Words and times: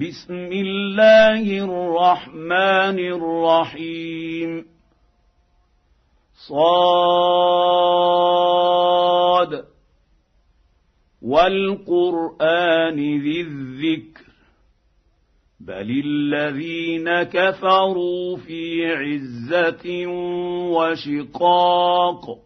بسم 0.00 0.34
الله 0.34 1.64
الرحمن 1.64 2.98
الرحيم. 2.98 4.66
صاد. 6.48 7.56
والقرآن 11.22 12.96
ذي 13.22 13.40
الذكر. 13.40 14.24
بل 15.60 16.02
الذين 16.04 17.22
كفروا 17.22 18.36
في 18.36 18.86
عزة 18.86 20.06
وشقاق. 20.72 22.45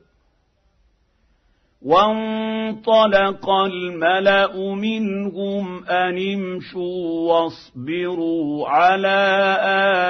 وانطلق 1.81 3.49
الملأ 3.49 4.75
منهم 4.75 5.83
أن 5.83 6.33
امشوا 6.33 7.33
واصبروا 7.33 8.69
على 8.69 9.57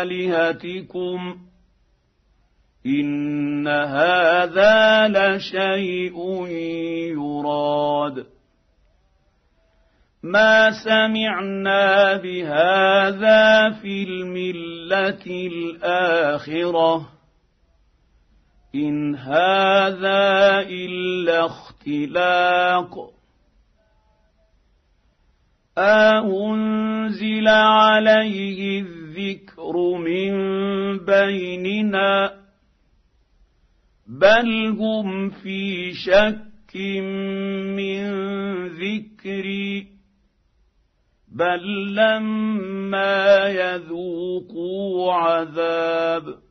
آلهتكم 0.01 1.37
إن 2.85 3.67
هذا 3.67 5.07
لشيء 5.07 6.47
يراد. 7.15 8.25
ما 10.23 10.71
سمعنا 10.71 12.17
بهذا 12.17 13.69
في 13.69 14.03
الملة 14.03 15.25
الآخرة 15.27 17.20
إن 18.75 19.15
هذا 19.15 20.59
إلا 20.69 21.45
اختلاق. 21.45 23.13
أأنزل 25.77 27.47
عليه 27.47 28.81
الذكر 28.81 29.97
من 29.97 30.31
بيننا؟ 30.97 32.33
بل 34.07 34.75
هم 34.79 35.29
في 35.29 35.93
شك 35.93 36.75
من 37.75 38.07
ذكري. 38.67 39.87
بل 41.27 41.95
لما 41.95 43.47
يذوقوا 43.47 45.13
عذاب. 45.13 46.50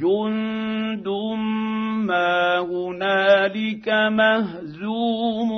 جند 0.00 1.08
ما 2.06 2.58
هنالك 2.60 3.88
مهزوم 3.88 5.50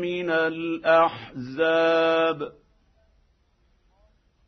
من 0.00 0.30
الاحزاب 0.30 1.80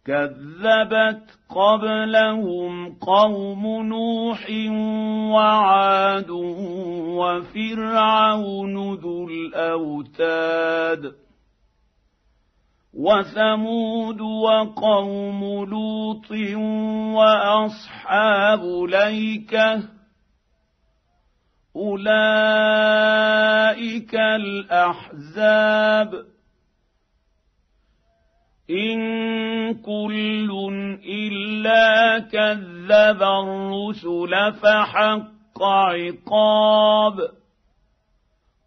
كذبت 0.07 1.39
قبلهم 1.49 2.95
قوم 2.95 3.87
نوح 3.87 4.51
وعاد 5.35 6.31
وفرعون 7.21 8.95
ذو 8.95 9.29
الاوتاد 9.29 11.15
وثمود 12.95 14.21
وقوم 14.21 15.65
لوط 15.65 16.31
وأصحاب 17.17 18.61
ليكة 18.89 19.83
أولئك 21.77 22.15
الأحزاب 24.15 26.15
إن 28.71 29.01
كل 29.75 30.51
إلا 31.05 32.19
كذب 32.19 33.23
الرسل 33.23 34.53
فحق 34.53 35.63
عقاب 35.63 37.42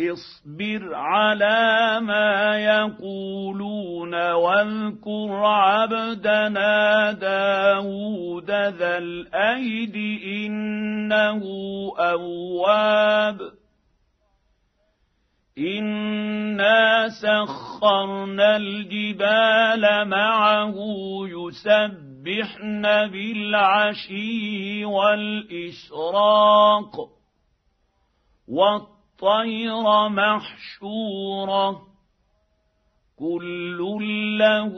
اصبر 0.00 0.94
على 0.94 2.00
ما 2.00 2.56
يقولون 2.56 4.32
واذكر 4.32 5.44
عبدنا 5.44 7.12
داود 7.12 8.50
ذا 8.50 8.98
الأيد 8.98 9.96
إنه 10.24 11.42
أواب. 11.98 13.38
إنا 15.58 17.08
سخرنا 17.08 18.56
الجبال 18.56 20.08
معه 20.08 20.74
يسبحن 21.26 22.82
بالعشي 22.82 24.84
والإشراق. 24.84 26.94
الطير 29.22 30.08
محشورة. 30.08 31.82
كل 33.18 33.78
له 34.38 34.72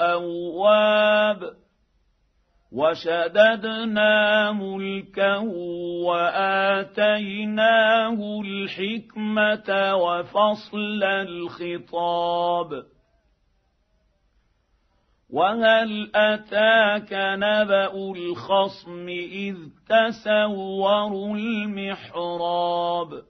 أواب. 0.00 1.52
وشددنا 2.72 4.52
ملكه 4.52 5.42
وآتيناه 6.06 7.20
الحكمة 8.44 9.94
وفصل 9.94 11.04
الخطاب. 11.04 12.84
وهل 15.30 16.10
أتاك 16.14 17.12
نبأ 17.12 18.12
الخصم 18.12 19.08
إذ 19.08 19.56
تسوروا 19.88 21.36
المحراب؟ 21.36 23.29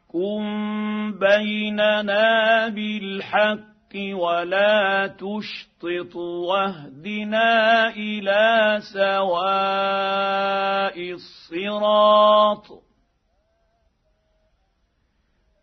بيننا 1.11 2.67
بالحق 2.69 3.71
ولا 4.13 5.07
تشطط 5.07 6.15
واهدنا 6.15 7.89
إلى 7.89 8.77
سواء 8.93 10.31
الصراط 11.11 12.80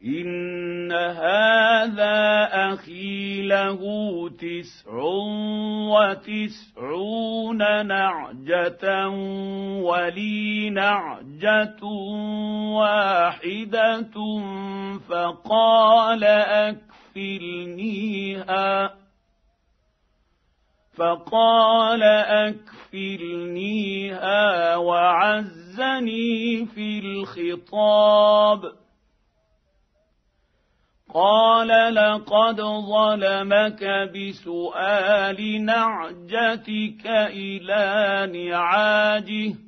ان 0.08 0.92
هذا 0.92 2.48
أخي 2.72 3.42
له 3.42 3.80
تسع 4.28 4.92
وتسعون 5.92 7.58
نعجه 7.86 9.08
ولي 9.84 10.70
نعجه 10.70 11.84
واحدة 12.74 14.10
فقال 15.08 16.24
اكفلنيها 17.14 18.94
فقال 20.96 22.02
اكفلنيها 22.92 24.76
وعزني 24.76 26.66
في 26.66 26.98
الخطاب 26.98 28.60
قال 31.14 31.94
لقد 31.94 32.60
ظلمك 32.60 34.10
بسؤال 34.14 35.64
نعجتك 35.64 37.06
إلى 37.06 37.86
نعاجه 38.32 39.67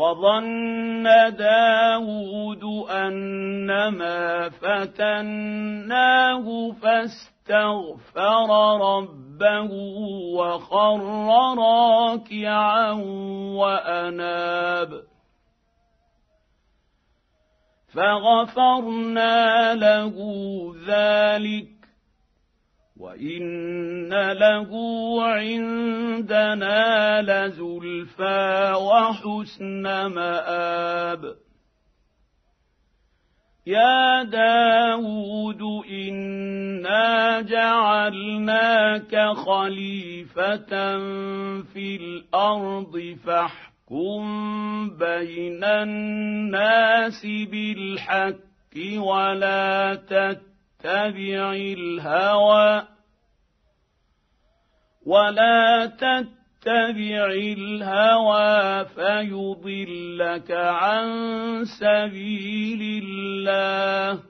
وظن 0.00 1.04
داود 1.36 2.64
أنما 2.90 4.48
فتناه 4.48 6.46
فاستغفر 6.82 8.48
ربه 8.80 9.70
وخر 10.36 11.00
راكعا 11.58 12.90
وأناب. 13.60 14.90
فغفرنا 17.94 19.74
له 19.74 20.14
ذلك 20.86 21.79
وان 23.00 24.12
له 24.32 24.70
عندنا 25.24 26.78
لزلفى 27.22 28.72
وحسن 28.76 29.82
ماب 30.06 31.36
يا 33.66 34.22
داود 34.22 35.62
انا 35.90 37.40
جعلناك 37.40 39.16
خليفه 39.36 40.98
في 41.62 41.96
الأرض 41.96 43.16
فاحكم 43.24 44.22
بين 44.90 45.64
الناس 45.64 47.26
بالحق 47.26 48.36
ولا 48.96 49.94
تتبع 49.94 50.49
تتبع 50.80 51.52
الهوى 51.52 52.88
ولا 55.06 55.86
تتبع 55.86 57.26
الهوى 57.32 58.84
فيضلك 58.84 60.50
عن 60.50 61.08
سبيل 61.64 63.04
الله 63.04 64.29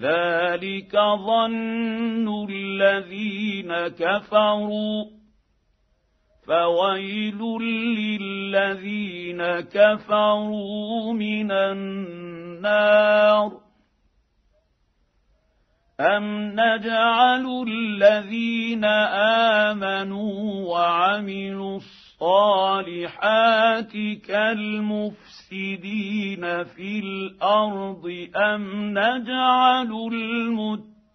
ذلك 0.00 0.96
ظن 1.26 2.46
الذين 2.50 3.88
كفروا. 3.88 5.04
فويل 6.46 7.38
للذين 7.60 9.60
كفروا 9.60 11.12
من 11.12 11.50
النار. 11.50 13.65
ام 16.00 16.52
نجعل 16.52 17.64
الذين 17.68 18.84
امنوا 19.64 20.68
وعملوا 20.68 21.76
الصالحات 22.20 23.92
كالمفسدين 24.28 25.14
في 26.64 26.98
الأرض 26.98 28.28
ام 28.36 28.90
نجعل 28.98 29.92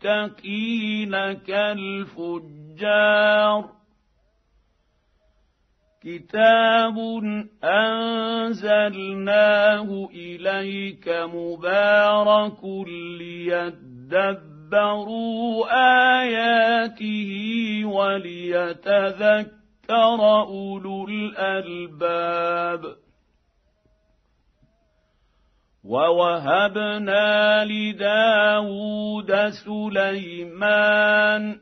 المتقين 0.03 1.11
كالفجار 1.33 2.81
كتاب 6.03 6.97
انزلناه 8.43 9.09
اليك 10.13 11.09
مبارك 11.09 12.63
ليدبروا 14.71 15.65
اياته 16.21 17.31
وليتذكر 17.85 19.51
اولو 19.91 21.07
الالباب 21.07 22.95
ووهبنا 25.83 27.65
لداود 27.65 29.49
سليمان 29.49 31.59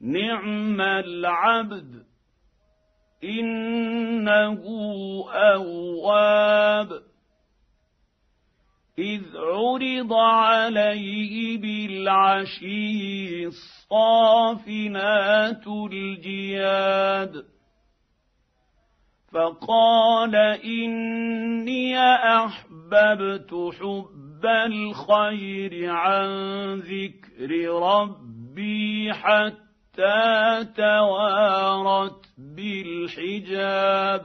نعم 0.00 0.80
العبد 0.80 2.04
انه 3.24 4.62
اواب 5.32 7.09
إذ 9.00 9.22
عرض 9.36 10.12
عليه 10.12 11.58
بالعشي 11.58 13.46
الصافنات 13.46 14.86
الجياد 15.66 17.44
فقال 19.32 20.36
إني 20.64 21.98
أحببت 22.44 23.54
حب 23.80 24.46
الخير 24.46 25.90
عن 25.90 26.28
ذكر 26.74 27.50
ربي 27.68 29.12
حتى 29.12 30.64
توارت 30.76 32.26
بالحجاب 32.38 34.24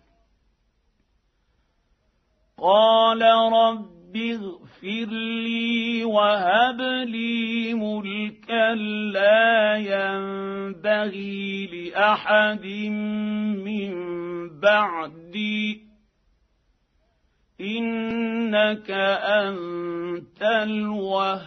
قال 2.61 3.21
رب 3.53 4.15
اغفر 4.15 5.09
لي 5.45 6.03
وهب 6.03 6.81
لي 6.81 7.73
ملكا 7.73 8.75
لا 9.13 9.75
ينبغي 9.77 11.67
لأحد 11.67 12.65
من 13.65 13.91
بعدي. 14.59 15.81
إنك 17.61 18.91
أنت 19.21 20.41
الوهاب. 20.41 21.41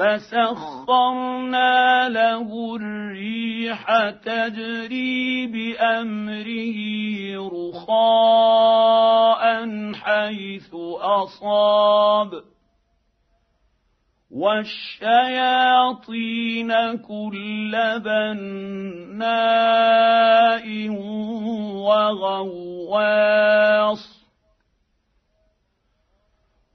فسخرنا 0.00 2.08
له 2.08 2.76
الريح 2.76 4.10
تجري 4.10 5.46
بأمره 5.46 6.78
رخاء 7.76 9.42
حيث 9.94 10.74
أصاب. 11.00 12.30
والشياطين 14.30 16.72
كل 16.96 18.00
بناء 18.04 19.28
وغواص. 21.88 24.19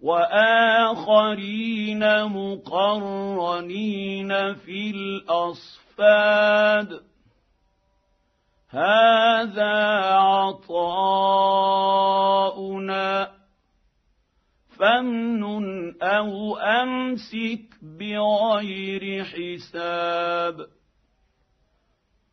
وآخرين 0.06 2.04
مقرنين 2.26 3.74
في 4.54 4.92
الأصفاد. 4.96 6.90
هذا 8.70 9.76
عطاؤنا 10.14 11.06
فامنن 14.80 15.96
أو 16.02 16.58
أمسك 16.58 17.66
بغير 18.00 19.24
حساب. 19.24 20.68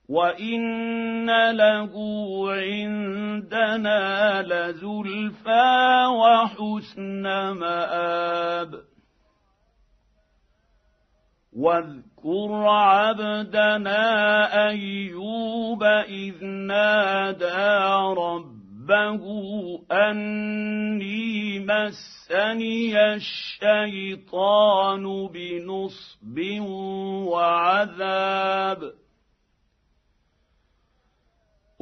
وان 0.09 1.51
له 1.51 1.93
عندنا 2.53 4.43
لزلفى 4.43 6.07
وحسن 6.07 7.23
ماب 7.51 8.93
واذكر 11.53 12.67
عبدنا 12.67 14.05
ايوب 14.69 15.85
اذ 15.85 16.45
نادى 16.45 17.85
ربه 18.19 19.25
اني 19.93 21.59
مسني 21.59 23.15
الشيطان 23.15 25.05
بنصب 25.27 26.39
وعذاب 27.29 29.02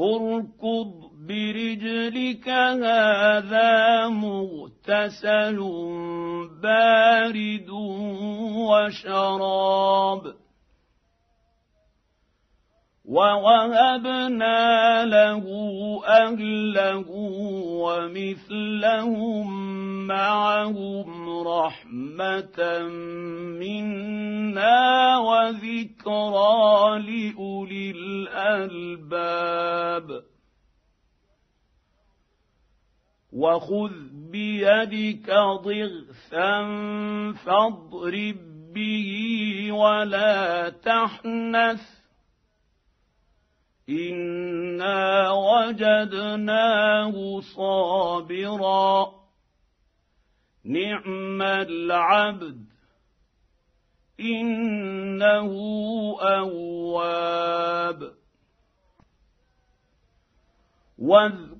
اركض 0.00 1.11
برجلك 1.28 2.49
هذا 2.49 4.09
مغتسل 4.09 5.59
بارد 6.62 7.71
وشراب. 8.69 10.23
ووهبنا 13.11 15.05
له 15.05 15.45
أهله 16.07 17.11
ومثلهم 17.83 19.47
معهم 20.07 21.09
رحمة 21.49 22.79
منا 23.59 25.19
وذكرى 25.19 26.99
لأولي 26.99 27.90
الألباب. 27.90 29.50
وخذ 33.33 33.93
بيدك 34.31 35.31
ضغثا 35.64 36.62
فاضرب 37.33 38.37
به 38.75 39.12
ولا 39.73 40.69
تحنث 40.69 42.00
انا 43.90 45.30
وجدناه 45.30 47.40
صابرا. 47.40 49.12
نعم 50.64 51.42
العبد. 51.42 52.64
انه 54.20 55.52
اواب. 56.20 58.12
واذكر 60.99 61.60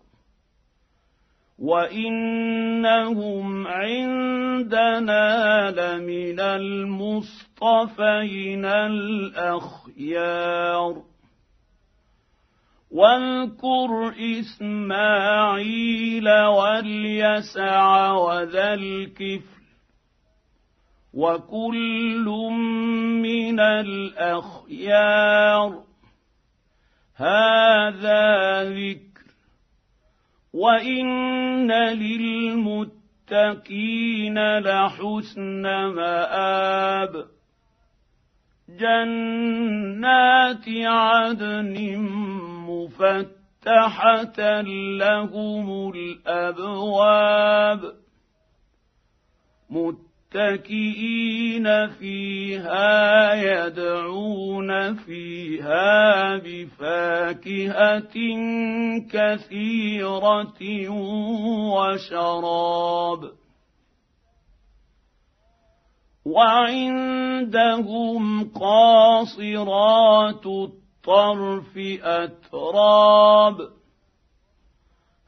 وانهم 1.61 3.47
عندنا 3.67 5.25
لمن 5.71 6.39
المصطفين 6.39 7.45
الاخيار 9.45 10.21
واذكر 12.91 14.13
اسماعيل 14.39 16.29
واليسع 16.29 18.11
وذا 18.11 18.73
الكفل 18.73 19.61
وكل 21.13 22.25
من 23.21 23.59
الاخيار 23.59 25.03
هذا 27.15 28.63
ذكر 28.63 29.10
وان 30.53 31.71
للمتقين 31.91 33.17
لحسن 34.59 35.61
مآب 35.95 37.25
جنات 38.69 40.65
عدن 40.85 41.97
مفتحه 42.67 44.61
لهم 45.01 45.91
الابواب 45.95 47.81
متكئين 50.35 51.87
فيها 51.87 53.33
يدعون 53.33 54.95
فيها 54.95 56.37
بفاكهة 56.37 58.13
كثيرة 59.11 60.89
وشراب. 61.73 63.31
وعندهم 66.25 67.43
قاصرات 68.53 70.45
الطرف 70.45 71.77
أتراب. 72.03 73.80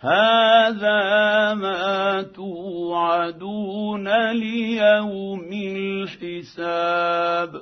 هذا 0.04 1.54
ما 1.54 2.22
توعدون 2.22 4.32
ليوم 4.32 5.50
الحساب. 5.54 7.62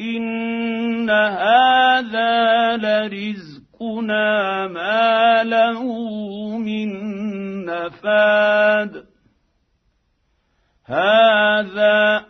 إن 0.00 1.10
هذا 1.10 2.76
لرزقنا 2.76 4.68
ما 4.68 5.42
له 5.42 5.82
من 6.58 6.90
نفاد. 7.64 9.06
هذا 10.86 12.26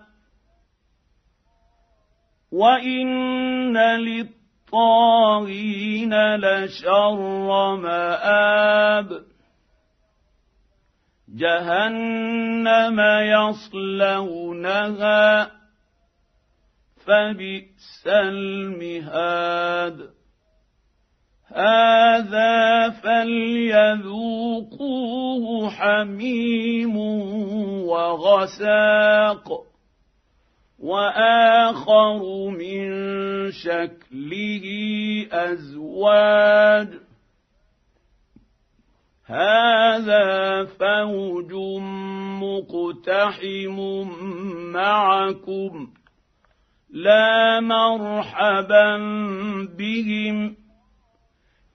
وإن 2.52 3.76
للطاغين 4.74 6.14
لشر 6.36 7.76
مآب. 7.76 9.08
جهنم 11.36 13.00
يصلونها 13.80 14.70
فبئس 17.06 18.06
المهاد. 18.06 19.98
هذا 21.46 22.90
فليذوقوه 22.90 23.94
حميم 25.70 26.96
وغساق. 27.86 29.73
وآخر 30.84 32.48
من 32.48 32.84
شكله 33.50 34.66
أزواج. 35.32 36.88
هذا 39.26 40.64
فوج 40.64 41.52
مقتحم 42.42 43.78
معكم 44.72 45.88
لا 46.90 47.60
مرحبا 47.60 48.96
بهم. 49.78 50.56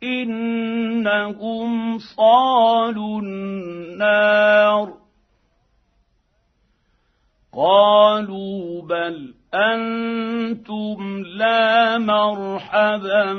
إنهم 0.04 1.98
صالوا 1.98 3.22
النار. 3.22 4.99
قالوا 7.60 8.82
بل 8.82 9.34
أنتم 9.54 11.24
لا 11.26 11.98
مرحبا 11.98 13.34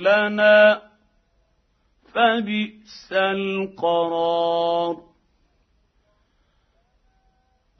لنا 0.00 0.82
فبئس 2.12 3.12
القرار. 3.12 4.96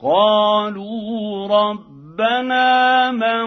قالوا 0.00 1.48
ربنا 1.48 3.10
من 3.10 3.46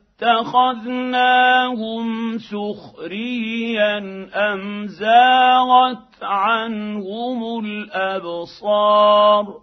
اتخذناهم 0.21 2.07
سخريا 2.37 3.97
أم 4.35 4.87
زاغت 4.87 6.23
عنهم 6.23 7.65
الأبصار 7.65 9.61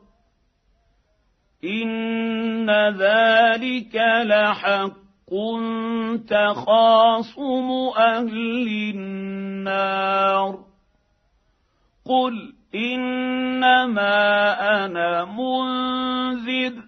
إن 1.65 2.71
ذلك 2.91 3.97
لحق 4.25 4.99
تخاصم 6.29 7.71
أهل 7.99 8.69
النار 8.95 10.59
قل 12.05 12.55
إنما 12.75 14.15
أنا 14.85 15.25
منذر 15.25 16.88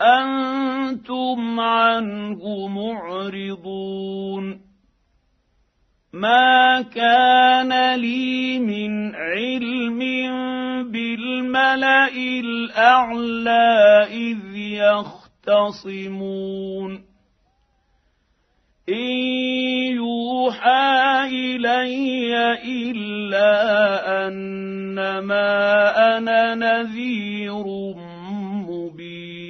أنتم 0.00 1.60
عنه 1.60 2.68
معرضون. 2.68 4.60
ما 6.12 6.82
كان 6.82 7.94
لي 7.94 8.58
من 8.58 9.14
علم 9.14 9.98
بالملأ 10.90 12.08
الأعلى 12.40 14.06
إذ 14.10 14.56
يختصمون. 15.66 17.04
إن 18.88 19.18
يوحى 19.96 21.28
إلي 21.28 22.34
إلا 22.64 23.50
أنما 24.26 25.48
أنا 26.16 26.54
نذير 26.54 27.64
مبين. 28.68 29.49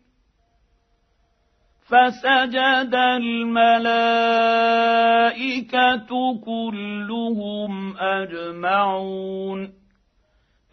فسجد 1.91 2.95
الملائكة 2.95 3.61
كلهم 6.45 7.97
أجمعون. 7.97 9.73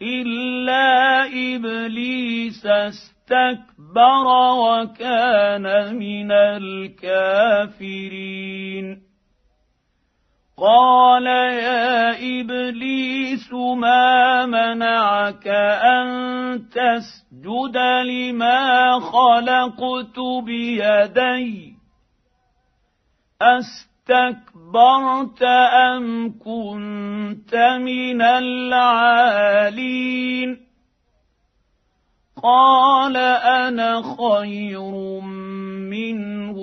إلا 0.01 1.23
إبليس 1.25 2.65
استكبر 2.65 4.27
وكان 4.57 5.95
من 5.95 6.31
الكافرين. 6.31 7.89
قال 10.61 11.25
يا 11.25 12.11
ابليس 12.11 13.53
ما 13.53 14.45
منعك 14.45 15.47
ان 15.47 16.09
تسجد 16.69 17.77
لما 18.05 18.99
خلقت 18.99 20.19
بيدي 20.45 21.73
استكبرت 23.41 25.43
ام 25.43 26.33
كنت 26.39 27.55
من 27.81 28.21
العالين 28.21 29.89
قال 32.43 33.17
أنا 33.17 34.01
خير 34.01 34.91
منه 35.89 36.38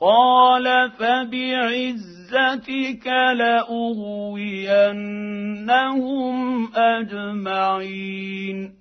قال 0.00 0.90
فبعزتك 0.90 3.06
لأغوينهم 3.34 4.98
أجمعين 6.74 8.74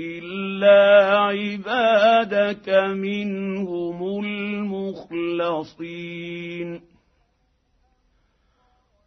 إلا 0.00 1.18
عبادك 1.18 2.68
منهم 2.68 4.24
المخلصين 4.24 5.76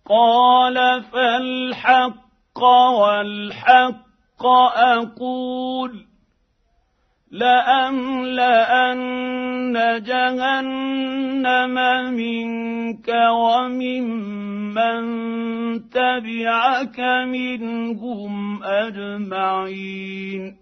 قال 0.09 1.03
فالحق 1.03 2.63
والحق 2.63 4.45
أقول 4.75 6.08
لأملأن 7.31 8.93
جهنم 10.03 11.75
منك 12.13 13.07
وممن 13.31 14.99
تبعك 15.89 16.99
منهم 17.27 18.63
أجمعين. 18.63 20.57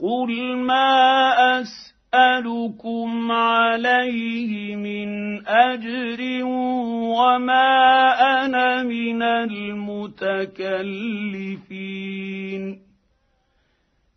قل 0.00 0.56
ما 0.56 1.60
أسأل 1.60 1.92
أسألكم 2.12 3.32
عليه 3.32 4.76
من 4.76 5.40
أجر 5.48 6.44
وما 7.16 7.64
أنا 8.44 8.82
من 8.82 9.22
المتكلفين. 9.22 10.42